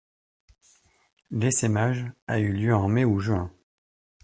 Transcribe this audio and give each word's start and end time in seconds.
L'essaimage 1.29 2.11
a 2.25 2.39
lieu 2.39 2.73
en 2.75 2.87
mai 2.87 3.05
ou 3.05 3.19
juin. 3.19 3.53